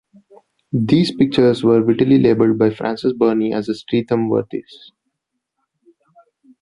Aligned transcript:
These 0.73 1.13
pictures 1.13 1.63
were 1.63 1.83
wittily 1.83 2.17
labelled 2.17 2.57
by 2.57 2.71
Frances 2.71 3.13
Burney 3.13 3.53
as 3.53 3.67
the 3.67 3.75
Streatham 3.75 4.29
Worthies. 4.29 4.91